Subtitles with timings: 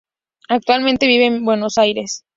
[0.49, 2.23] Actualmente vive en Buenos Aires